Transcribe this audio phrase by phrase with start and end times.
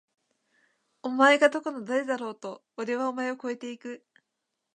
[1.03, 2.63] お前がどこの誰だろうと！！
[2.75, 4.05] おれはお前を超えて行く！！